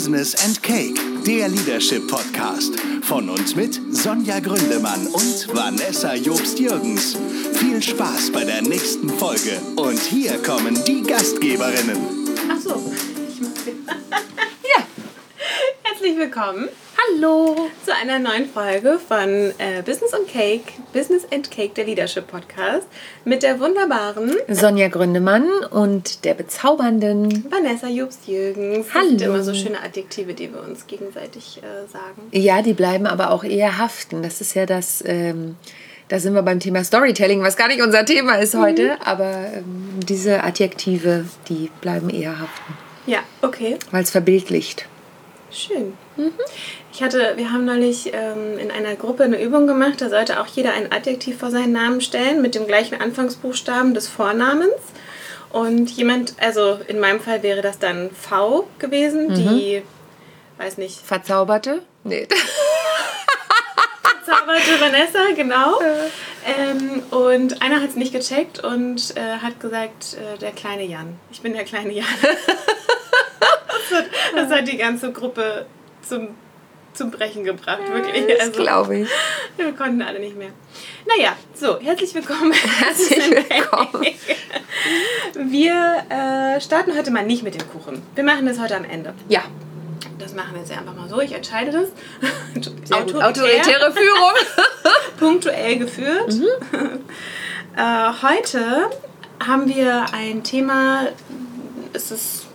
[0.00, 2.80] Business and Cake, der Leadership Podcast.
[3.02, 7.18] Von und mit Sonja Gründemann und Vanessa Jobst-Jürgens.
[7.58, 9.60] Viel Spaß bei der nächsten Folge.
[9.76, 11.98] Und hier kommen die Gastgeberinnen.
[12.50, 12.70] Ach so.
[14.74, 14.86] ja.
[15.82, 16.70] Herzlich willkommen.
[17.08, 22.26] Hallo zu einer neuen Folge von äh, Business and Cake, Business and Cake, der Leadership
[22.26, 22.86] Podcast,
[23.24, 28.88] mit der wunderbaren Sonja Gründemann und der bezaubernden Vanessa Jobst-Jürgens.
[28.92, 29.02] Hallo.
[29.02, 32.28] Das sind immer so schöne Adjektive, die wir uns gegenseitig äh, sagen.
[32.32, 34.22] Ja, die bleiben aber auch eher haften.
[34.22, 35.02] Das ist ja das.
[35.06, 35.56] Ähm,
[36.08, 39.02] da sind wir beim Thema Storytelling, was gar nicht unser Thema ist heute, mhm.
[39.04, 42.74] aber ähm, diese Adjektive, die bleiben eher haften.
[43.06, 43.78] Ja, okay.
[43.90, 44.86] Weil es verbildlicht.
[45.52, 45.96] Schön.
[46.16, 46.32] Mhm.
[46.92, 50.46] Ich hatte, wir haben neulich ähm, in einer Gruppe eine Übung gemacht, da sollte auch
[50.46, 54.74] jeder ein Adjektiv vor seinen Namen stellen mit dem gleichen Anfangsbuchstaben des Vornamens.
[55.50, 59.34] Und jemand, also in meinem Fall wäre das dann V gewesen, mhm.
[59.34, 59.82] die,
[60.58, 61.00] weiß nicht.
[61.00, 61.82] Verzauberte?
[62.04, 62.28] Nee.
[64.02, 65.80] Verzauberte Vanessa, genau.
[66.46, 71.18] Ähm, und einer hat es nicht gecheckt und äh, hat gesagt, äh, der kleine Jan.
[71.32, 72.06] Ich bin der kleine Jan.
[73.40, 75.66] das, hat, das hat die ganze Gruppe
[76.02, 76.28] zum
[76.92, 78.26] zum Brechen gebracht, wirklich.
[78.26, 79.08] Das also, glaube ich.
[79.56, 80.50] Wir konnten alle nicht mehr.
[81.06, 82.52] Naja, so, herzlich willkommen.
[82.52, 84.04] Herzlich willkommen.
[85.34, 88.02] Wir äh, starten heute mal nicht mit dem Kuchen.
[88.14, 89.14] Wir machen das heute am Ende.
[89.28, 89.42] Ja.
[90.18, 91.20] Das machen wir jetzt einfach mal so.
[91.20, 91.88] Ich entscheide das.
[92.90, 93.28] Autoritär.
[93.28, 94.32] Autoritäre Führung.
[95.18, 96.34] Punktuell geführt.
[96.34, 96.46] Mhm.
[97.76, 98.90] Äh, heute
[99.46, 101.06] haben wir ein Thema,
[101.94, 102.49] es ist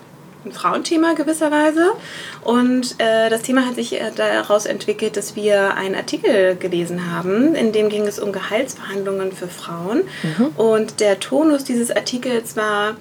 [0.46, 1.92] ein Frauenthema gewisserweise.
[2.42, 7.56] Und äh, das Thema hat sich äh, daraus entwickelt, dass wir einen Artikel gelesen haben,
[7.56, 10.04] in dem ging es um Gehaltsverhandlungen für Frauen.
[10.24, 10.48] Mhm.
[10.58, 12.96] Und der Tonus dieses Artikels war,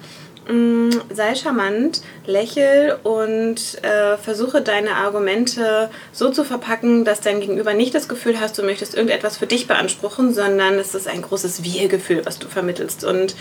[0.49, 7.73] mm, sei charmant, lächel und äh, versuche deine Argumente so zu verpacken, dass dein Gegenüber
[7.73, 11.63] nicht das Gefühl hast, du möchtest irgendetwas für dich beanspruchen, sondern es ist ein großes
[11.63, 13.03] Wir-Gefühl, was du vermittelst.
[13.03, 13.35] Und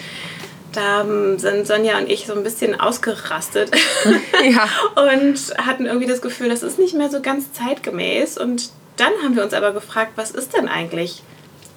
[0.76, 1.04] da
[1.36, 3.70] sind Sonja und ich so ein bisschen ausgerastet
[4.44, 4.68] ja.
[4.96, 8.38] und hatten irgendwie das Gefühl, das ist nicht mehr so ganz zeitgemäß.
[8.38, 11.22] Und dann haben wir uns aber gefragt, was ist denn eigentlich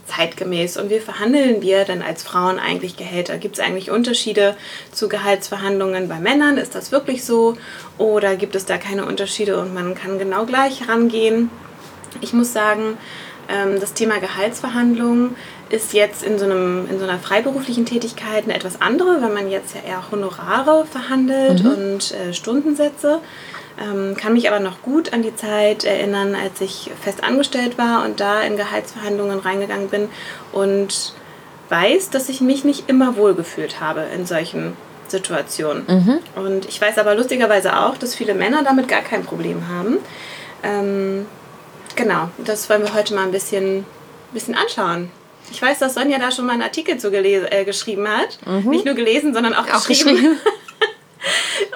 [0.08, 3.38] zeitgemäß und wie verhandeln wir denn als Frauen eigentlich Gehälter?
[3.38, 4.56] Gibt es eigentlich Unterschiede
[4.92, 6.58] zu Gehaltsverhandlungen bei Männern?
[6.58, 7.58] Ist das wirklich so?
[7.98, 11.50] Oder gibt es da keine Unterschiede und man kann genau gleich rangehen?
[12.22, 12.98] Ich muss sagen,
[13.80, 15.36] das Thema Gehaltsverhandlungen
[15.70, 19.50] ist jetzt in so, einem, in so einer freiberuflichen Tätigkeit eine etwas andere, weil man
[19.50, 21.70] jetzt ja eher Honorare verhandelt mhm.
[21.70, 23.20] und äh, Stundensätze.
[23.80, 28.06] Ähm, kann mich aber noch gut an die Zeit erinnern, als ich fest angestellt war
[28.06, 30.10] und da in Gehaltsverhandlungen reingegangen bin
[30.52, 31.14] und
[31.70, 34.74] weiß, dass ich mich nicht immer wohlgefühlt habe in solchen
[35.08, 35.84] Situationen.
[35.88, 36.20] Mhm.
[36.36, 40.00] Und ich weiß aber lustigerweise auch, dass viele Männer damit gar kein Problem haben.
[40.64, 41.26] Ähm,
[41.98, 43.86] genau, das wollen wir heute mal ein bisschen,
[44.32, 45.12] bisschen anschauen.
[45.52, 48.40] Ich weiß, dass Sonja da schon mal einen Artikel zu äh, geschrieben hat.
[48.46, 48.70] Mhm.
[48.70, 50.16] Nicht nur gelesen, sondern auch, auch geschrieben.
[50.16, 50.38] geschrieben.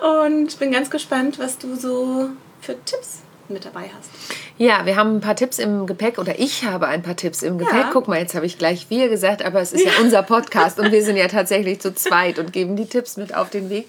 [0.29, 2.29] Und bin ganz gespannt, was du so
[2.61, 4.09] für Tipps mit dabei hast.
[4.57, 7.57] Ja, wir haben ein paar Tipps im Gepäck oder ich habe ein paar Tipps im
[7.57, 7.73] Gepäck.
[7.73, 7.89] Ja.
[7.91, 10.79] Guck mal, jetzt habe ich gleich wir gesagt, aber es ist ja, ja unser Podcast
[10.79, 13.87] und wir sind ja tatsächlich zu zweit und geben die Tipps mit auf den Weg.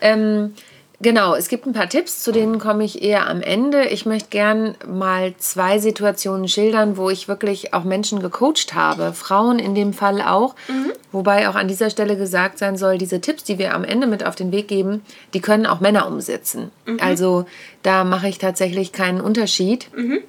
[0.00, 0.54] Ähm,
[1.00, 3.86] Genau, es gibt ein paar Tipps, zu denen komme ich eher am Ende.
[3.88, 9.58] Ich möchte gern mal zwei Situationen schildern, wo ich wirklich auch Menschen gecoacht habe, Frauen
[9.58, 10.54] in dem Fall auch.
[10.68, 10.92] Mhm.
[11.10, 14.24] Wobei auch an dieser Stelle gesagt sein soll, diese Tipps, die wir am Ende mit
[14.24, 15.02] auf den Weg geben,
[15.34, 16.70] die können auch Männer umsetzen.
[16.86, 16.98] Mhm.
[17.00, 17.46] Also
[17.82, 20.20] da mache ich tatsächlich keinen Unterschied, mhm.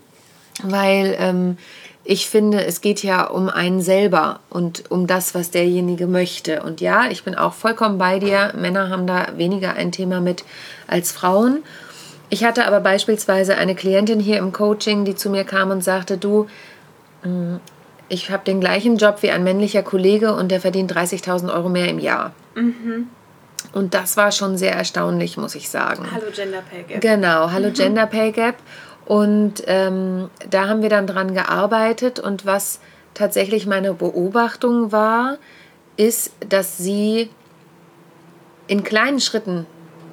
[0.64, 1.58] weil ähm,
[2.08, 6.62] ich finde, es geht ja um einen selber und um das, was derjenige möchte.
[6.62, 8.54] Und ja, ich bin auch vollkommen bei dir.
[8.56, 10.46] Männer haben da weniger ein Thema mit
[10.86, 11.64] als Frauen.
[12.30, 16.18] Ich hatte aber beispielsweise eine Klientin hier im Coaching, die zu mir kam und sagte,
[16.18, 16.46] du,
[17.24, 17.56] mm,
[18.08, 21.90] ich habe den gleichen Job wie ein männlicher Kollege und der verdient 30.000 Euro mehr
[21.90, 22.34] im Jahr.
[22.54, 23.08] Mhm.
[23.74, 26.08] Und das war schon sehr erstaunlich, muss ich sagen.
[26.12, 27.02] Hallo Gender Pay Gap.
[27.02, 27.74] Genau, hallo mhm.
[27.74, 28.56] Gender Pay Gap.
[29.06, 32.80] Und ähm, da haben wir dann dran gearbeitet und was
[33.14, 35.38] tatsächlich meine Beobachtung war,
[35.98, 37.30] ist, dass sie
[38.68, 39.66] in kleinen Schritten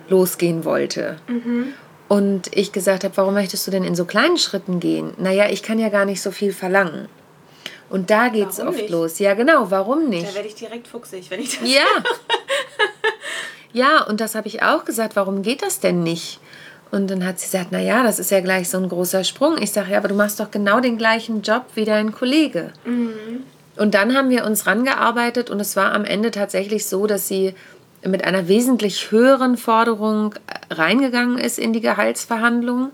[0.08, 1.16] losgehen wollte.
[1.26, 1.72] Mhm.
[2.08, 5.14] Und ich gesagt habe, warum möchtest du denn in so kleinen Schritten gehen?
[5.16, 7.08] Naja, ich kann ja gar nicht so viel verlangen.
[7.88, 8.90] Und da geht es oft nicht?
[8.90, 9.18] los.
[9.18, 10.28] Ja, genau, warum nicht?
[10.28, 11.84] Da werde ich direkt fuchsig, wenn ich das Ja.
[13.72, 16.38] ja, und das habe ich auch gesagt, warum geht das denn nicht?
[16.92, 19.56] Und dann hat sie gesagt, naja, das ist ja gleich so ein großer Sprung.
[19.60, 22.70] Ich sage, ja, aber du machst doch genau den gleichen Job wie dein Kollege.
[22.84, 23.42] Mhm.
[23.76, 27.54] Und dann haben wir uns rangearbeitet und es war am Ende tatsächlich so, dass sie
[28.04, 30.34] mit einer wesentlich höheren Forderung
[30.70, 32.90] reingegangen ist in die Gehaltsverhandlungen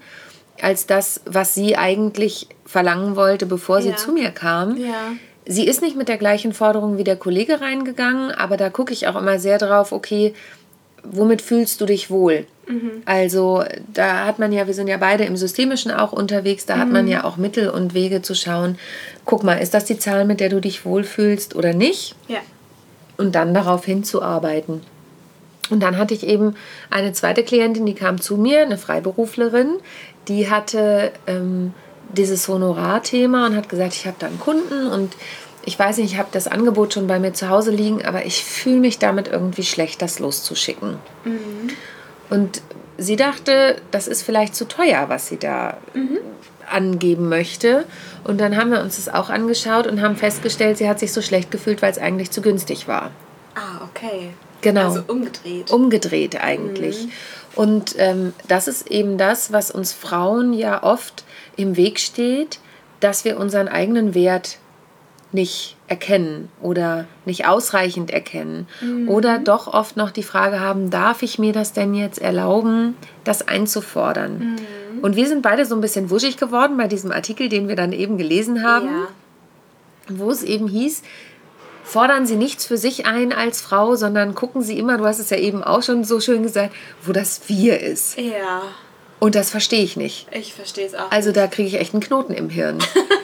[0.61, 3.97] als das, was sie eigentlich verlangen wollte, bevor sie Ja.
[3.97, 4.77] zu mir kam.
[4.77, 5.13] Ja.
[5.47, 9.09] Sie ist nicht mit der gleichen Forderung wie der Kollege reingegangen, aber da gucke ich
[9.09, 10.35] auch immer sehr drauf, okay,
[11.05, 12.47] womit fühlst du dich wohl?
[13.07, 13.65] Also
[13.95, 17.09] da hat man ja, wir sind ja beide im Systemischen auch unterwegs, da hat man
[17.09, 18.79] ja auch Mittel und Wege zu schauen,
[19.25, 22.15] guck mal, ist das die Zahl, mit der du dich wohlfühlst oder nicht?
[22.29, 22.41] Ja.
[23.17, 24.83] und dann darauf hinzuarbeiten.
[25.71, 26.55] Und dann hatte ich eben
[26.91, 29.79] eine zweite Klientin, die kam zu mir, eine Freiberuflerin,
[30.29, 31.75] die hatte ähm,
[32.13, 35.15] dieses Honorarthema und hat gesagt, ich habe da einen Kunden und
[35.65, 38.45] ich weiß nicht, ich habe das Angebot schon bei mir zu Hause liegen, aber ich
[38.45, 40.97] fühle mich damit irgendwie schlecht, das loszuschicken.
[42.31, 42.63] Und
[42.97, 45.77] sie dachte, das ist vielleicht zu teuer, was sie da
[46.71, 47.85] angeben möchte.
[48.25, 51.23] Und dann haben wir uns das auch angeschaut und haben festgestellt, sie hat sich so
[51.23, 53.11] schlecht gefühlt, weil es eigentlich zu günstig war.
[53.55, 54.31] Ah, okay.
[54.61, 54.87] Genau.
[54.87, 55.71] Also umgedreht.
[55.71, 57.09] Umgedreht eigentlich.
[57.55, 61.25] Und ähm, das ist eben das, was uns Frauen ja oft
[61.57, 62.59] im Weg steht,
[63.01, 64.59] dass wir unseren eigenen Wert
[65.33, 68.67] nicht erkennen oder nicht ausreichend erkennen.
[69.07, 73.47] Oder doch oft noch die Frage haben, darf ich mir das denn jetzt erlauben, das
[73.47, 74.57] einzufordern?
[75.03, 77.93] Und wir sind beide so ein bisschen wuschig geworden bei diesem Artikel, den wir dann
[77.93, 79.09] eben gelesen haben ja.
[80.09, 81.03] wo es eben hieß,
[81.85, 85.31] fordern Sie nichts für sich ein als Frau, sondern gucken Sie immer, du hast es
[85.31, 88.19] ja eben auch schon so schön gesagt, wo das Wir ist.
[88.19, 88.63] Ja.
[89.21, 90.27] Und das verstehe ich nicht.
[90.33, 91.11] Ich verstehe es auch.
[91.11, 92.79] Also da kriege ich echt einen Knoten im Hirn.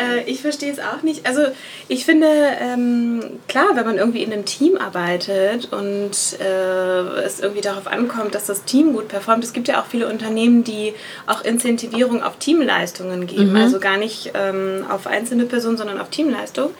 [0.00, 1.26] Äh, ich verstehe es auch nicht.
[1.26, 1.42] Also
[1.88, 2.26] ich finde,
[2.60, 8.34] ähm, klar, wenn man irgendwie in einem Team arbeitet und äh, es irgendwie darauf ankommt,
[8.34, 10.94] dass das Team gut performt, es gibt ja auch viele Unternehmen, die
[11.26, 13.56] auch Incentivierung auf Teamleistungen geben.
[13.56, 16.70] Also gar nicht ähm, auf einzelne Personen, sondern auf Teamleistung.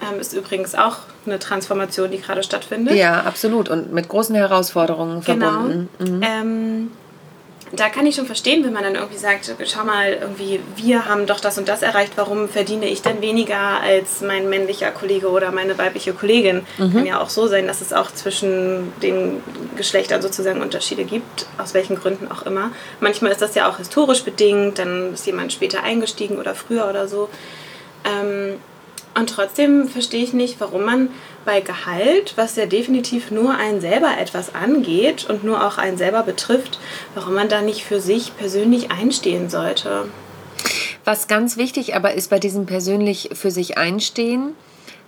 [0.00, 2.94] Ähm, ist übrigens auch eine Transformation, die gerade stattfindet.
[2.94, 3.68] ja, absolut.
[3.68, 5.88] Und mit großen Herausforderungen verbunden.
[5.98, 6.24] Genau.
[7.72, 11.26] Da kann ich schon verstehen, wenn man dann irgendwie sagt, schau mal, irgendwie, wir haben
[11.26, 15.52] doch das und das erreicht, warum verdiene ich denn weniger als mein männlicher Kollege oder
[15.52, 16.66] meine weibliche Kollegin?
[16.92, 19.42] Kann ja auch so sein, dass es auch zwischen den
[19.76, 22.70] Geschlechtern sozusagen Unterschiede gibt, aus welchen Gründen auch immer.
[23.00, 27.08] Manchmal ist das ja auch historisch bedingt, dann ist jemand später eingestiegen oder früher oder
[27.08, 27.28] so.
[28.04, 28.58] Ähm,
[29.18, 31.10] und trotzdem verstehe ich nicht, warum man
[31.44, 36.22] bei Gehalt, was ja definitiv nur einen selber etwas angeht und nur auch einen selber
[36.22, 36.78] betrifft,
[37.14, 40.04] warum man da nicht für sich persönlich einstehen sollte.
[41.04, 44.52] Was ganz wichtig aber ist bei diesem persönlich für sich einstehen,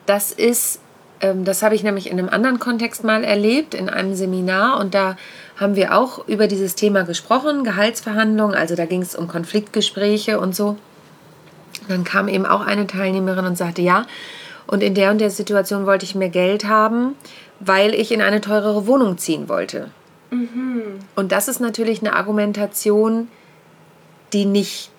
[0.06, 0.80] das ist,
[1.20, 4.94] ähm, das habe ich nämlich in einem anderen Kontext mal erlebt, in einem Seminar und
[4.94, 5.16] da
[5.56, 10.56] haben wir auch über dieses Thema gesprochen, Gehaltsverhandlungen, also da ging es um Konfliktgespräche und
[10.56, 10.78] so.
[11.88, 14.06] Dann kam eben auch eine Teilnehmerin und sagte, ja,
[14.66, 17.16] und in der und der Situation wollte ich mehr Geld haben,
[17.58, 19.90] weil ich in eine teurere Wohnung ziehen wollte.
[21.16, 23.28] Und das ist natürlich eine Argumentation,
[24.32, 24.90] die nicht,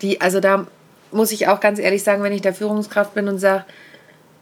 [0.00, 0.66] die, also da
[1.12, 3.64] muss ich auch ganz ehrlich sagen, wenn ich der Führungskraft bin und sage,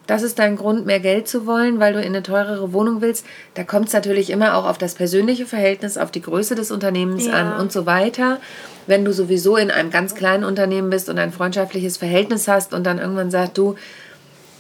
[0.07, 3.25] das ist dein Grund, mehr Geld zu wollen, weil du in eine teurere Wohnung willst,
[3.55, 7.27] da kommt es natürlich immer auch auf das persönliche Verhältnis, auf die Größe des Unternehmens
[7.27, 7.33] Ja.
[7.35, 8.39] an und so weiter.
[8.87, 12.85] Wenn du sowieso in einem ganz kleinen Unternehmen bist und ein freundschaftliches Verhältnis hast und
[12.85, 13.77] dann irgendwann sagst du,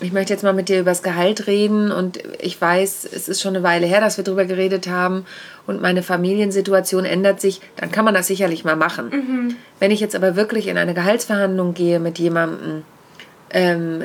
[0.01, 3.41] ich möchte jetzt mal mit dir über das Gehalt reden und ich weiß, es ist
[3.41, 5.25] schon eine Weile her, dass wir darüber geredet haben
[5.67, 9.57] und meine Familiensituation ändert sich, dann kann man das sicherlich mal machen.
[9.79, 12.83] Wenn ich jetzt aber wirklich in eine Gehaltsverhandlung gehe mit jemandem,
[13.53, 14.05] ähm,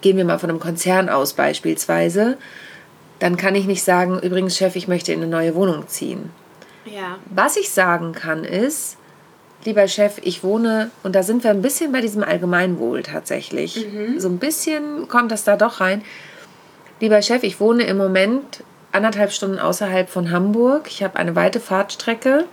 [0.00, 2.36] gehen wir mal von einem Konzern aus beispielsweise,
[3.18, 6.30] dann kann ich nicht sagen, übrigens Chef, ich möchte in eine neue Wohnung ziehen.
[6.84, 7.18] Ja.
[7.26, 8.96] Was ich sagen kann ist,
[9.64, 13.86] lieber Chef, ich wohne, und da sind wir ein bisschen bei diesem Allgemeinwohl tatsächlich.
[14.16, 16.02] So ein bisschen kommt das da doch rein.
[17.00, 20.86] Lieber Chef, ich wohne im Moment anderthalb Stunden außerhalb von Hamburg.
[20.88, 22.46] Ich habe eine weite Fahrtstrecke.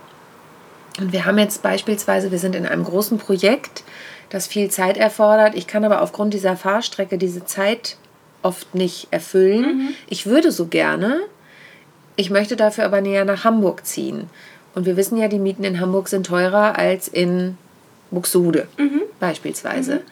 [0.98, 3.84] Und wir haben jetzt beispielsweise, wir sind in einem großen Projekt,
[4.30, 5.54] das viel Zeit erfordert.
[5.54, 7.96] Ich kann aber aufgrund dieser Fahrstrecke diese Zeit
[8.42, 9.94] oft nicht erfüllen.
[10.08, 11.20] Ich würde so gerne.
[12.16, 14.28] Ich möchte dafür aber näher nach Hamburg ziehen.
[14.74, 17.56] Und wir wissen ja, die Mieten in Hamburg sind teurer als in
[18.10, 18.68] Buxtehude
[19.20, 20.02] beispielsweise.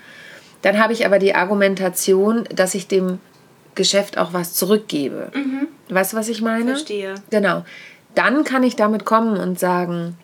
[0.62, 3.19] Dann habe ich aber die Argumentation, dass ich dem
[3.75, 5.31] Geschäft auch was zurückgebe.
[5.90, 6.73] Weißt du, was ich meine?
[6.73, 7.14] Verstehe.
[7.31, 7.64] Genau.
[8.14, 10.16] Dann kann ich damit kommen und sagen,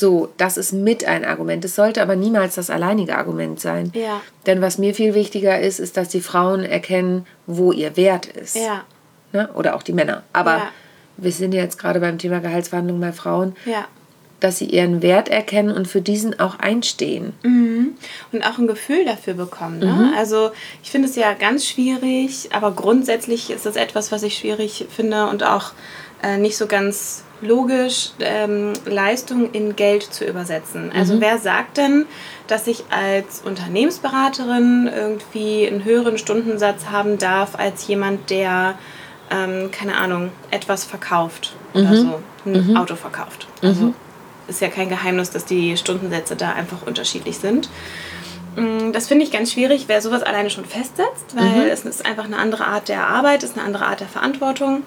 [0.00, 1.64] so, das ist mit ein Argument.
[1.64, 3.92] Es sollte aber niemals das alleinige Argument sein.
[3.94, 4.20] Ja.
[4.46, 8.56] Denn was mir viel wichtiger ist, ist, dass die Frauen erkennen, wo ihr Wert ist.
[8.56, 8.84] Ja.
[9.32, 9.48] Ne?
[9.54, 10.24] Oder auch die Männer.
[10.32, 10.68] Aber Ja.
[11.18, 13.54] wir sind ja jetzt gerade beim Thema Gehaltsverhandlungen bei Frauen.
[13.64, 13.86] Ja.
[14.40, 17.34] dass sie ihren Wert erkennen und für diesen auch einstehen.
[17.42, 17.92] Mhm.
[18.32, 19.80] Und auch ein Gefühl dafür bekommen.
[19.80, 19.92] Ne?
[19.92, 20.14] Mhm.
[20.16, 20.50] Also
[20.82, 25.26] ich finde es ja ganz schwierig, aber grundsätzlich ist das etwas, was ich schwierig finde
[25.26, 25.72] und auch
[26.22, 30.90] äh, nicht so ganz logisch, ähm, Leistung in Geld zu übersetzen.
[30.94, 31.20] Also mhm.
[31.20, 32.06] wer sagt denn,
[32.46, 38.74] dass ich als Unternehmensberaterin irgendwie einen höheren Stundensatz haben darf als jemand, der,
[39.30, 41.96] ähm, keine Ahnung, etwas verkauft oder mhm.
[41.96, 42.76] so, ein mhm.
[42.76, 43.46] Auto verkauft.
[43.62, 43.94] Also mhm.
[44.48, 47.68] ist ja kein Geheimnis, dass die Stundensätze da einfach unterschiedlich sind.
[48.56, 51.70] Mm, das finde ich ganz schwierig, wer sowas alleine schon festsetzt, weil mhm.
[51.70, 54.82] es ist einfach eine andere Art der Arbeit, ist eine andere Art der Verantwortung.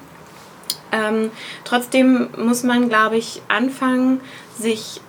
[0.93, 1.31] Ähm,
[1.65, 4.21] trotzdem muss man, glaube ich, anfangen,
[4.57, 5.01] sich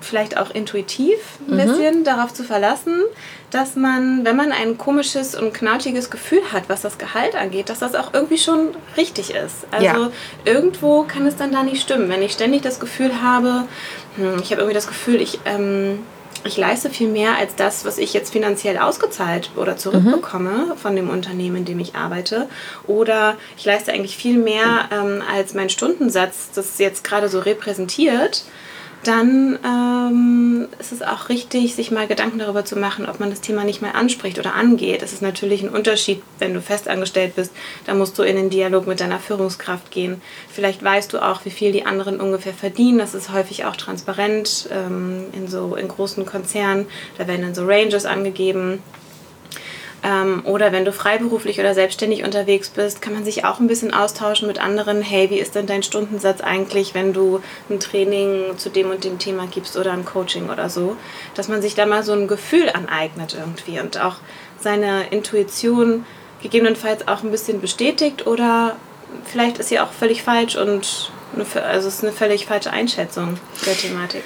[0.00, 1.18] vielleicht auch intuitiv
[1.48, 1.58] ein mhm.
[1.58, 3.02] bisschen darauf zu verlassen,
[3.50, 7.80] dass man, wenn man ein komisches und knautiges Gefühl hat, was das Gehalt angeht, dass
[7.80, 9.66] das auch irgendwie schon richtig ist.
[9.72, 10.10] Also ja.
[10.44, 12.08] irgendwo kann es dann da nicht stimmen.
[12.08, 13.64] Wenn ich ständig das Gefühl habe,
[14.16, 16.00] hm, ich habe irgendwie das Gefühl, ich ähm,
[16.44, 20.76] ich leiste viel mehr als das, was ich jetzt finanziell ausgezahlt oder zurückbekomme mhm.
[20.76, 22.48] von dem Unternehmen, in dem ich arbeite.
[22.86, 28.44] Oder ich leiste eigentlich viel mehr ähm, als mein Stundensatz, das jetzt gerade so repräsentiert
[29.04, 33.40] dann ähm, ist es auch richtig, sich mal Gedanken darüber zu machen, ob man das
[33.40, 35.02] Thema nicht mal anspricht oder angeht.
[35.02, 37.52] Es ist natürlich ein Unterschied, wenn du festangestellt bist.
[37.86, 40.20] Da musst du in den Dialog mit deiner Führungskraft gehen.
[40.50, 42.98] Vielleicht weißt du auch, wie viel die anderen ungefähr verdienen.
[42.98, 46.86] Das ist häufig auch transparent ähm, in so in großen Konzernen.
[47.18, 48.82] Da werden dann so Ranges angegeben.
[50.04, 53.92] Ähm, oder wenn du freiberuflich oder selbstständig unterwegs bist, kann man sich auch ein bisschen
[53.92, 55.02] austauschen mit anderen.
[55.02, 59.18] Hey, wie ist denn dein Stundensatz eigentlich, wenn du ein Training zu dem und dem
[59.18, 60.96] Thema gibst oder ein Coaching oder so?
[61.34, 64.16] Dass man sich da mal so ein Gefühl aneignet irgendwie und auch
[64.60, 66.04] seine Intuition
[66.42, 68.76] gegebenenfalls auch ein bisschen bestätigt oder
[69.24, 73.38] vielleicht ist sie auch völlig falsch und eine, also es ist eine völlig falsche Einschätzung
[73.66, 74.22] der Thematik.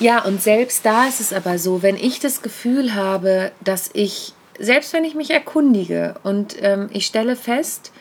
[0.00, 4.34] Ja, und selbst da ist es aber so, wenn ich das Gefühl habe, dass ich
[4.58, 7.92] selbst wenn ich mich erkundige und ähm, ich stelle fest,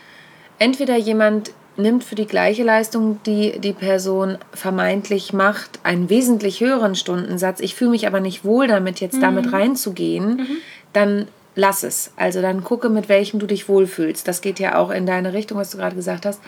[0.59, 6.95] entweder jemand nimmt für die gleiche Leistung, die die Person vermeintlich macht, einen wesentlich höheren
[6.95, 9.21] Stundensatz, ich fühle mich aber nicht wohl damit, jetzt mhm.
[9.21, 10.57] damit reinzugehen, mhm.
[10.93, 12.11] dann lass es.
[12.15, 14.27] Also dann gucke, mit welchem du dich wohlfühlst.
[14.27, 16.41] Das geht ja auch in deine Richtung, was du gerade gesagt hast.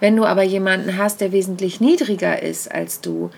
[0.00, 3.30] Wenn du aber jemanden hast, der wesentlich niedriger ist als du,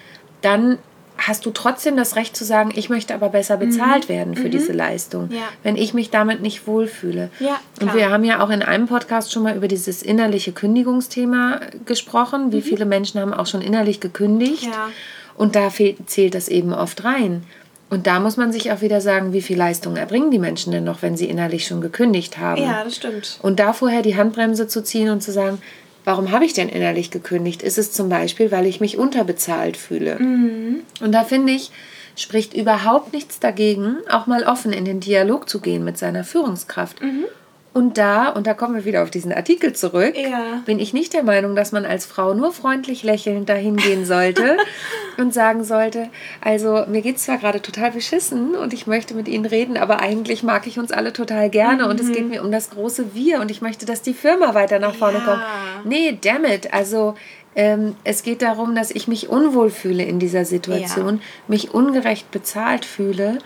[0.43, 0.79] dann
[1.27, 3.61] hast du trotzdem das Recht zu sagen, ich möchte aber besser mhm.
[3.61, 4.13] bezahlt mhm.
[4.13, 4.51] werden für mhm.
[4.53, 5.43] diese Leistung, ja.
[5.63, 7.31] wenn ich mich damit nicht wohlfühle.
[7.39, 11.61] Ja, und wir haben ja auch in einem Podcast schon mal über dieses innerliche Kündigungsthema
[11.85, 12.53] gesprochen.
[12.53, 12.63] Wie mhm.
[12.63, 14.65] viele Menschen haben auch schon innerlich gekündigt?
[14.65, 14.89] Ja.
[15.37, 17.45] Und da zählt das eben oft rein.
[17.91, 20.85] Und da muss man sich auch wieder sagen, wie viel Leistung erbringen die Menschen denn
[20.85, 22.63] noch, wenn sie innerlich schon gekündigt haben.
[22.63, 23.39] Ja, das stimmt.
[23.43, 25.61] Und da vorher die Handbremse zu ziehen und zu sagen,
[26.05, 27.63] Warum habe ich denn innerlich gekündigt?
[27.63, 30.19] Ist es zum Beispiel, weil ich mich unterbezahlt fühle?
[30.19, 30.81] Mhm.
[31.01, 31.71] Und da finde ich,
[32.17, 37.03] spricht überhaupt nichts dagegen, auch mal offen in den Dialog zu gehen mit seiner Führungskraft.
[37.03, 37.25] Mhm.
[37.73, 40.61] Und da, und da kommen wir wieder auf diesen Artikel zurück, ja.
[40.67, 44.57] bin ich nicht der Meinung, dass man als Frau nur freundlich lächelnd dahin gehen sollte
[45.19, 46.09] und sagen sollte,
[46.41, 50.01] also mir geht es zwar gerade total beschissen und ich möchte mit Ihnen reden, aber
[50.01, 51.91] eigentlich mag ich uns alle total gerne mhm.
[51.91, 52.31] und es geht mhm.
[52.31, 55.25] mir um das große Wir und ich möchte, dass die Firma weiter nach vorne ja.
[55.25, 55.43] kommt.
[55.85, 57.15] Nee, damn it, also
[57.55, 61.23] ähm, es geht darum, dass ich mich unwohl fühle in dieser Situation, ja.
[61.47, 63.39] mich ungerecht bezahlt fühle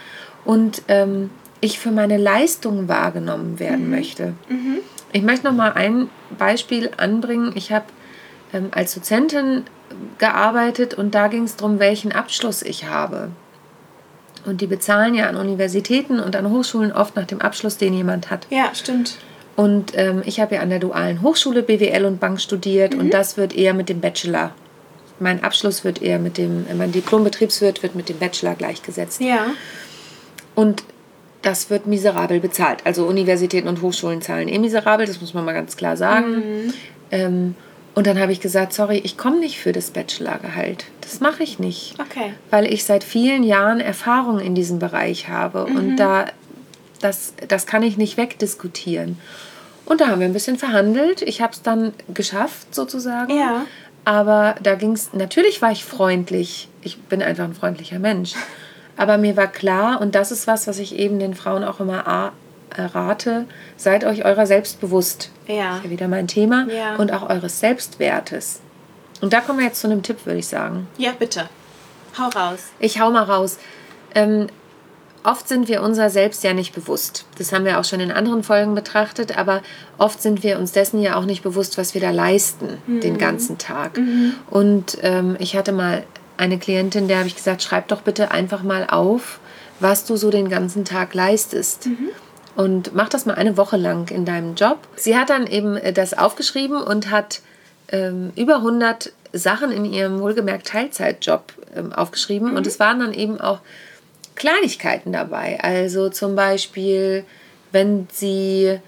[0.46, 1.28] und ähm,
[1.60, 3.90] ich für meine Leistung wahrgenommen werden mhm.
[3.90, 4.34] möchte.
[4.48, 4.78] Mhm.
[5.12, 6.08] Ich möchte noch mal ein
[6.38, 7.52] Beispiel anbringen.
[7.54, 7.86] Ich habe
[8.52, 9.64] ähm, als Dozentin
[10.18, 13.30] gearbeitet und da ging es darum, welchen Abschluss ich habe.
[14.44, 18.30] Und die bezahlen ja an Universitäten und an Hochschulen oft nach dem Abschluss, den jemand
[18.30, 18.46] hat.
[18.50, 19.16] Ja, stimmt.
[19.56, 23.00] Und ähm, ich habe ja an der dualen Hochschule BWL und Bank studiert mhm.
[23.00, 24.52] und das wird eher mit dem Bachelor.
[25.20, 29.20] Mein Abschluss wird eher mit dem, mein Diplom-Betriebswirt wird mit dem Bachelor gleichgesetzt.
[29.20, 29.46] Ja.
[30.56, 30.82] Und
[31.44, 32.80] das wird miserabel bezahlt.
[32.84, 36.36] Also Universitäten und Hochschulen zahlen eh miserabel, das muss man mal ganz klar sagen.
[36.36, 36.74] Mhm.
[37.10, 37.54] Ähm,
[37.94, 40.86] und dann habe ich gesagt, sorry, ich komme nicht für das Bachelorgehalt.
[41.00, 41.94] Das mache ich nicht.
[42.00, 42.32] Okay.
[42.50, 45.66] Weil ich seit vielen Jahren Erfahrung in diesem Bereich habe.
[45.68, 45.76] Mhm.
[45.76, 46.26] Und da,
[47.00, 49.18] das, das kann ich nicht wegdiskutieren.
[49.84, 51.22] Und da haben wir ein bisschen verhandelt.
[51.22, 53.36] Ich habe es dann geschafft, sozusagen.
[53.36, 53.66] Ja.
[54.04, 56.68] Aber da ging es, natürlich war ich freundlich.
[56.82, 58.32] Ich bin einfach ein freundlicher Mensch.
[58.96, 62.32] Aber mir war klar, und das ist was, was ich eben den Frauen auch immer
[62.76, 63.46] rate,
[63.76, 65.30] seid euch eurer selbst bewusst.
[65.46, 65.70] Ja.
[65.70, 66.66] Das ist ja wieder mein Thema.
[66.68, 66.96] Ja.
[66.96, 68.60] Und auch eures Selbstwertes.
[69.20, 70.88] Und da kommen wir jetzt zu einem Tipp, würde ich sagen.
[70.98, 71.48] Ja, bitte.
[72.18, 72.60] Hau raus.
[72.78, 73.58] Ich hau mal raus.
[74.14, 74.48] Ähm,
[75.24, 77.24] oft sind wir unser Selbst ja nicht bewusst.
[77.38, 79.62] Das haben wir auch schon in anderen Folgen betrachtet, aber
[79.98, 83.00] oft sind wir uns dessen ja auch nicht bewusst, was wir da leisten mhm.
[83.00, 83.96] den ganzen Tag.
[83.96, 84.34] Mhm.
[84.50, 86.04] Und ähm, ich hatte mal
[86.36, 89.40] eine Klientin, der habe ich gesagt, schreib doch bitte einfach mal auf,
[89.80, 91.88] was du so den ganzen Tag leistest.
[92.56, 94.78] Und mach das mal eine Woche lang in deinem Job.
[94.96, 97.40] Sie hat dann eben äh, das aufgeschrieben und hat
[97.88, 102.56] ähm, über 100 Sachen in ihrem wohlgemerkt Teilzeitjob ähm, aufgeschrieben.
[102.56, 103.58] Und es waren dann eben auch
[104.36, 105.58] Kleinigkeiten dabei.
[105.62, 107.24] Also zum Beispiel,
[107.72, 108.78] wenn sie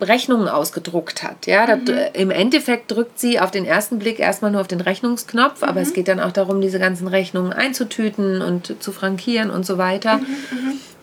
[0.00, 1.46] Rechnungen ausgedruckt hat.
[1.46, 5.62] Ja, da, Im Endeffekt drückt sie auf den ersten Blick erstmal nur auf den Rechnungsknopf,
[5.62, 9.78] aber es geht dann auch darum, diese ganzen Rechnungen einzutüten und zu frankieren und so
[9.78, 10.20] weiter.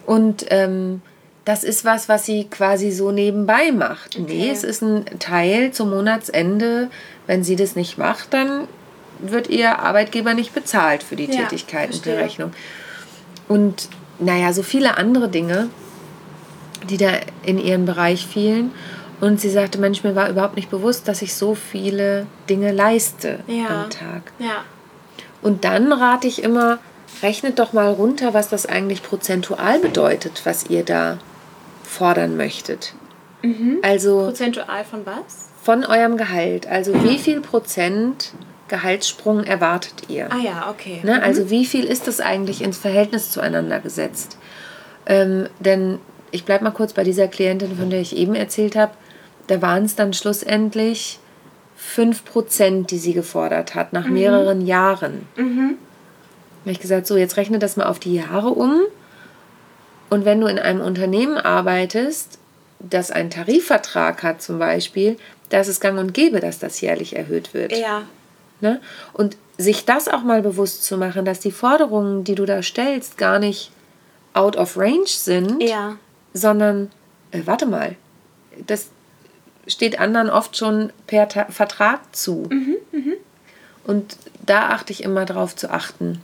[0.05, 1.01] Und ähm,
[1.45, 4.19] das ist was, was sie quasi so nebenbei macht.
[4.19, 6.89] Nee, es ist ein Teil zum Monatsende.
[7.27, 8.67] Wenn sie das nicht macht, dann
[9.19, 12.17] wird ihr Arbeitgeber nicht bezahlt für die Ja, Tätigkeiten der verstehe.
[12.17, 12.51] Rechnung.
[13.48, 15.69] Und naja, so viele andere Dinge,
[16.89, 17.12] die da
[17.43, 18.72] in ihren Bereich fielen.
[19.22, 23.39] Und sie sagte, Mensch, mir war überhaupt nicht bewusst, dass ich so viele Dinge leiste
[23.48, 23.84] Ja.
[23.84, 24.31] am Tag.
[24.39, 24.63] Ja.
[25.41, 26.79] Und dann rate ich immer,
[27.22, 31.17] rechnet doch mal runter, was das eigentlich prozentual bedeutet, was ihr da
[31.84, 32.93] fordern möchtet.
[33.81, 35.50] Also Prozentual von was?
[35.63, 36.67] von eurem Gehalt.
[36.67, 38.34] Also wie viel Prozent
[38.67, 40.27] Gehaltssprung erwartet ihr?
[40.31, 41.00] Ah ja, okay.
[41.03, 41.22] Ne?
[41.24, 44.38] Also wie viel ist das eigentlich ins Verhältnis zueinander gesetzt?
[45.05, 46.00] Ähm, denn
[46.31, 48.93] ich bleibe mal kurz bei dieser Klientin, von der ich eben erzählt habe.
[49.48, 51.19] Da waren es dann schlussendlich
[51.95, 55.27] 5%, die sie gefordert hat, nach mehreren Jahren.
[55.36, 58.81] Da habe ich gesagt, so jetzt rechne das mal auf die Jahre um.
[60.09, 62.38] Und wenn du in einem Unternehmen arbeitest,
[62.79, 65.17] das einen Tarifvertrag hat zum Beispiel,
[65.50, 67.71] da ist es gang und gäbe, dass das jährlich erhöht wird.
[67.71, 68.03] Ja.
[68.62, 68.81] Ne?
[69.13, 73.17] Und sich das auch mal bewusst zu machen, dass die Forderungen, die du da stellst,
[73.17, 73.71] gar nicht
[74.33, 75.98] out of range sind, Ja.
[76.33, 76.91] Sondern,
[77.31, 77.95] äh, warte mal,
[78.67, 78.88] das
[79.67, 82.50] steht anderen oft schon per Ta Vertrag zu.
[83.86, 86.21] Und da achte ich immer drauf zu achten.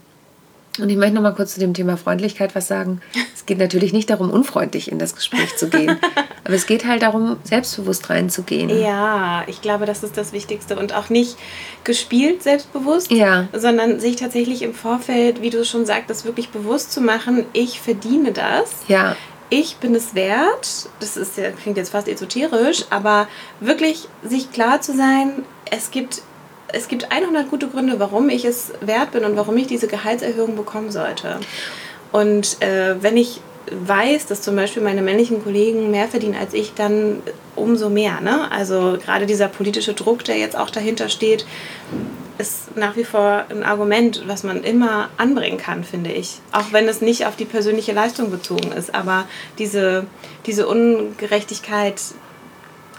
[0.77, 3.01] Und ich möchte noch mal kurz zu dem Thema Freundlichkeit was sagen.
[3.33, 5.97] Es geht natürlich nicht darum, unfreundlich in das Gespräch zu gehen.
[6.43, 8.69] Aber es geht halt darum, selbstbewusst reinzugehen.
[8.69, 11.38] Ja, ich glaube, das ist das Wichtigste und auch nicht
[11.85, 13.47] gespielt selbstbewusst, Ja.
[13.53, 18.34] sondern sich tatsächlich im Vorfeld, wie du schon sagtest, wirklich bewusst zu machen, ich verdiene
[18.34, 18.69] das.
[18.89, 19.15] Ja.
[19.49, 20.89] Ich bin es wert.
[20.99, 23.27] Das ist ja, klingt jetzt fast esoterisch, aber
[23.60, 26.21] wirklich sich klar zu sein, es gibt,
[26.69, 30.55] es gibt 100 gute Gründe, warum ich es wert bin und warum ich diese Gehaltserhöhung
[30.55, 31.39] bekommen sollte.
[32.12, 36.73] Und äh, wenn ich weiß, dass zum Beispiel meine männlichen Kollegen mehr verdienen als ich,
[36.73, 37.21] dann
[37.55, 38.21] umso mehr.
[38.21, 38.51] Ne?
[38.51, 41.45] Also gerade dieser politische Druck, der jetzt auch dahinter steht,
[42.38, 46.39] ist nach wie vor ein Argument, was man immer anbringen kann, finde ich.
[46.52, 48.93] Auch wenn es nicht auf die persönliche Leistung bezogen ist.
[48.93, 49.26] Aber
[49.58, 50.06] diese,
[50.45, 52.02] diese Ungerechtigkeit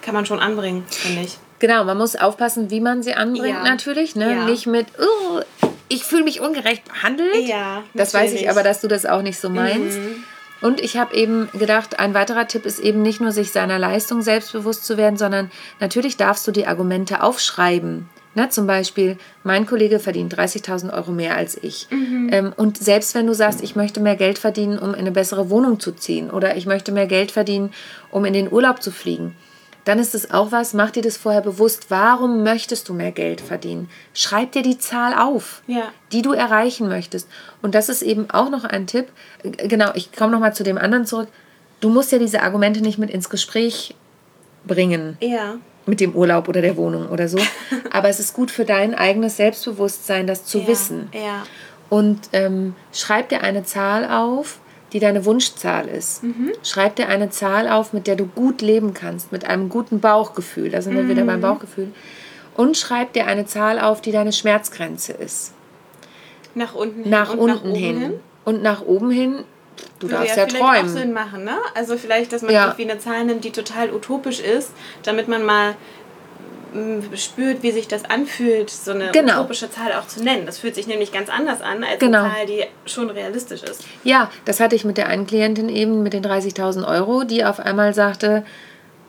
[0.03, 1.39] kann man schon anbringen, finde ich.
[1.59, 3.63] Genau, man muss aufpassen, wie man sie anbringt Ja.
[3.63, 4.15] natürlich.
[4.15, 4.31] Ne?
[4.35, 4.45] Ja.
[4.45, 5.41] Nicht mit, "Oh,
[5.89, 7.47] ich fühle mich ungerecht behandelt.
[7.47, 9.99] Ja, Das weiß ich aber, dass du das auch nicht so meinst.
[10.61, 14.23] Und ich habe eben gedacht, ein weiterer Tipp ist eben nicht nur, sich seiner Leistung
[14.23, 18.09] selbstbewusst zu werden, sondern natürlich darfst du die Argumente aufschreiben.
[18.37, 21.89] Ne, zum Beispiel, mein Kollege verdient 30.000 Euro mehr als ich.
[21.91, 25.49] Ähm, und selbst wenn du sagst, ich möchte mehr Geld verdienen, um in eine bessere
[25.49, 27.73] Wohnung zu ziehen oder ich möchte mehr Geld verdienen,
[28.11, 29.35] um in den Urlaub zu fliegen,
[29.87, 31.87] dann ist es auch was, mach dir das vorher bewusst.
[31.91, 33.89] Warum möchtest du mehr Geld verdienen?
[34.13, 35.85] Schreib dir die Zahl auf, Ja.
[36.13, 37.29] die du erreichen möchtest.
[37.63, 39.07] Und das ist eben auch noch ein Tipp.
[39.45, 41.29] Äh, Genau, ich komme nochmal zu dem anderen zurück.
[41.81, 43.95] Du musst ja diese Argumente nicht mit ins Gespräch
[44.67, 45.55] bringen Ja.
[45.87, 47.39] Mit dem Urlaub oder der Wohnung oder so.
[47.91, 50.67] Aber es ist gut für dein eigenes Selbstbewusstsein, das zu ja.
[50.67, 51.09] wissen.
[51.13, 51.45] Ja.
[51.89, 54.59] Und ähm, schreib dir eine Zahl auf,
[54.93, 56.23] die deine Wunschzahl ist.
[56.63, 60.71] Schreib dir eine Zahl auf, mit der du gut leben kannst, mit einem guten Bauchgefühl.
[60.71, 61.89] Da sind wir wieder beim Bauchgefühl.
[62.57, 65.53] Und schreib dir eine Zahl auf, die deine Schmerzgrenze ist.
[66.55, 67.11] Nach unten hin.
[67.11, 68.13] Nach und unten nach oben hin.
[68.45, 69.45] Und nach oben hin,
[69.99, 70.89] du Würde darfst ja ja, vielleicht auch träumen.
[70.89, 71.57] Sinn machen, ne?
[71.75, 72.65] Also vielleicht, dass man Ja.
[72.67, 74.71] irgendwie eine Zahl nimmt, die total utopisch ist,
[75.03, 75.75] damit man mal
[76.75, 79.35] mm, spürt, wie sich das anfühlt, so eine Genau.
[79.41, 80.45] utopische Zahl auch zu nennen.
[80.47, 82.25] Das fühlt sich nämlich ganz anders an, als Genau.
[82.25, 83.83] eine Zahl, die schon realistisch ist.
[84.05, 87.61] Ja, das hatte ich mit der einen Klientin eben mit den 30.000 Euro, die auf
[87.61, 88.45] einmal sagte,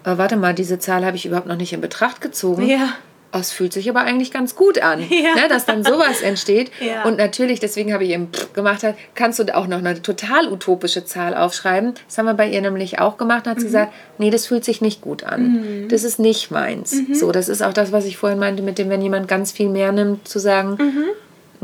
[0.06, 2.66] äh, warte mal, diese Zahl habe ich überhaupt noch nicht in Betracht gezogen.
[2.68, 2.94] Ja.
[3.34, 5.36] Es fühlt sich aber eigentlich ganz gut an, Ja.
[5.36, 6.72] ne, dass dann sowas entsteht.
[6.80, 7.04] Ja.
[7.04, 11.04] Und natürlich, deswegen habe ich eben gemacht, hat, kannst du auch noch eine total utopische
[11.06, 11.94] Zahl aufschreiben.
[12.08, 13.46] Das haben wir bei ihr nämlich auch gemacht.
[13.46, 13.70] Dann hat sie Mhm.
[13.70, 15.88] gesagt, nee, das fühlt sich nicht gut an.
[15.90, 16.94] Das ist nicht meins.
[16.94, 17.14] Mhm.
[17.16, 19.70] So, das ist auch das, was ich vorhin meinte, mit dem, wenn jemand ganz viel
[19.70, 21.04] mehr nimmt, zu sagen, Mhm.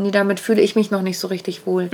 [0.04, 1.90] nee, damit fühle ich mich noch nicht so richtig wohl.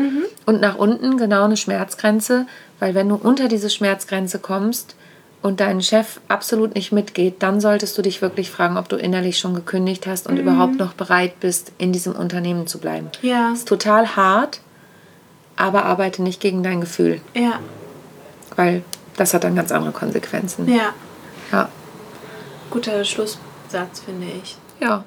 [0.46, 2.48] Und nach unten genau eine Schmerzgrenze,
[2.80, 4.96] weil wenn du unter diese Schmerzgrenze kommst,
[5.42, 9.40] und dein Chef absolut nicht mitgeht, dann solltest du dich wirklich fragen, ob du innerlich
[9.40, 13.10] schon gekündigt hast und überhaupt noch bereit bist, in diesem Unternehmen zu bleiben.
[13.22, 13.52] Ja.
[13.54, 14.60] Ist total hart,
[15.56, 17.60] aber arbeite nicht gegen dein Gefühl, Ja.
[18.58, 18.84] weil
[19.18, 20.68] das hat dann ganz andere Konsequenzen.
[20.74, 20.94] Ja.
[21.52, 21.70] Ja.
[22.70, 24.58] Guter Schlusssatz, finde ich.
[24.82, 25.04] Ja.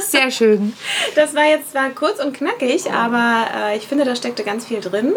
[0.00, 0.72] Sehr schön.
[1.16, 4.80] Das war jetzt zwar kurz und knackig, aber äh, ich finde, da steckte ganz viel
[4.80, 5.12] drin.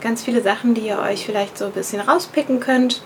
[0.00, 3.02] Ganz viele Sachen, die ihr euch vielleicht so ein bisschen rauspicken könnt.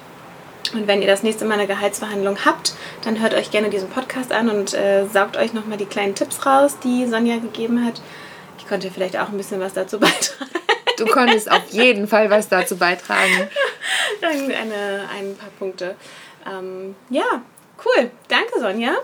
[0.75, 4.33] Und wenn ihr das nächste Mal eine Gehaltsverhandlung habt, dann hört euch gerne diesen Podcast
[4.33, 8.01] an und äh, saugt euch nochmal die kleinen Tipps raus, die Sonja gegeben hat.
[8.59, 10.51] Ich konnte vielleicht auch ein bisschen was dazu beitragen.
[10.97, 13.49] Du konntest auf jeden Fall was dazu beitragen.
[14.23, 15.95] Eine, ein paar Punkte.
[16.45, 17.43] Ähm, ja,
[17.85, 18.11] cool.
[18.27, 18.97] Danke, Sonja.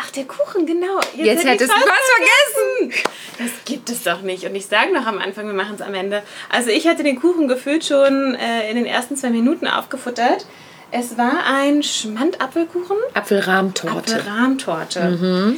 [0.00, 1.00] Ach, der Kuchen, genau.
[1.16, 3.04] Jetzt ich hättest du was vergessen.
[3.38, 4.44] Das gibt es doch nicht.
[4.44, 6.22] Und ich sage noch am Anfang, wir machen es am Ende.
[6.50, 10.46] Also ich hatte den Kuchen gefühlt schon äh, in den ersten zwei Minuten aufgefuttert.
[10.90, 12.96] Es war ein Schmand-Apfelkuchen.
[13.12, 14.16] Apfelrahmtorte.
[14.16, 15.56] Apfelrahmtorte.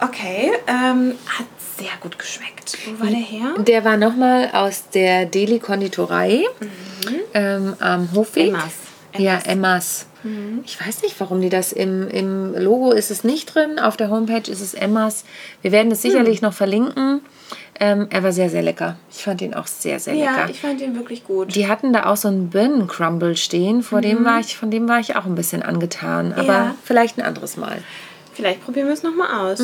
[0.00, 1.46] Okay, ähm, hat
[1.78, 2.76] sehr gut geschmeckt.
[2.86, 3.54] Wo war der her?
[3.58, 6.44] Der war nochmal aus der Deli-Konditorei
[7.34, 8.48] ähm, am Hofweg.
[8.48, 8.72] Emmas.
[9.16, 10.06] Ja, Emmas.
[10.64, 13.78] Ich weiß nicht, warum die das im, im Logo ist es nicht drin.
[13.78, 15.24] Auf der Homepage ist es Emmas.
[15.62, 17.20] Wir werden es sicherlich noch verlinken.
[17.80, 18.96] Ähm, er war sehr, sehr lecker.
[19.10, 20.50] Ich fand ihn auch sehr, sehr Ja, lecker.
[20.50, 21.54] ich fand den wirklich gut.
[21.54, 25.00] Die hatten da auch so einen Birnencrumble stehen, vor dem war ich, von dem war
[25.00, 26.32] ich auch ein bisschen angetan.
[26.34, 26.74] Aber Ja.
[26.84, 27.78] vielleicht ein anderes Mal.
[28.34, 29.60] Vielleicht probieren wir es nochmal aus.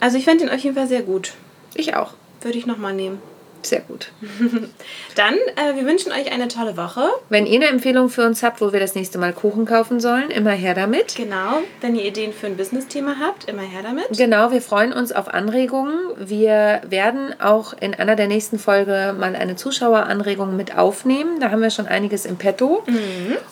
[0.00, 1.32] Also ich fand den auf jeden Fall sehr gut.
[1.74, 2.12] Ich auch.
[2.42, 3.18] Würde ich nochmal nehmen.
[3.66, 4.12] Sehr gut.
[5.14, 7.02] Dann, äh, wir wünschen euch eine tolle Woche.
[7.28, 10.30] Wenn ihr eine Empfehlung für uns habt, wo wir das nächste Mal Kuchen kaufen sollen,
[10.30, 11.14] immer her damit.
[11.16, 11.62] Genau.
[11.80, 14.06] Wenn ihr Ideen für ein Business-Thema habt, immer her damit.
[14.16, 15.94] Genau, wir freuen uns auf Anregungen.
[16.18, 21.40] Wir werden auch in einer der nächsten Folge mal eine Zuschaueranregung mit aufnehmen.
[21.40, 22.82] Da haben wir schon einiges im Petto.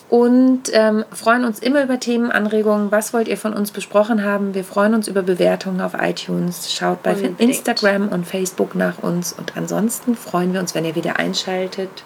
[0.09, 2.91] Und ähm, freuen uns immer über Themenanregungen.
[2.91, 4.55] Was wollt ihr von uns besprochen haben?
[4.55, 6.73] Wir freuen uns über Bewertungen auf iTunes.
[6.73, 7.41] Schaut bei Unbedingt.
[7.41, 9.33] Instagram und Facebook nach uns.
[9.33, 12.05] Und ansonsten freuen wir uns, wenn ihr wieder einschaltet.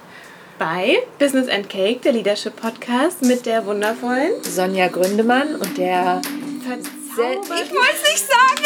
[0.59, 6.23] Bei Business and Cake, der Leadership Podcast mit der wundervollen Sonja Gründemann und der...
[6.65, 8.65] verzauberten Ich wollte es nicht sagen!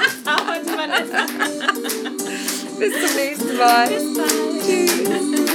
[2.78, 3.88] Bis zum nächsten Mal.
[3.88, 4.30] Bis bald.
[4.64, 5.49] Tschüss.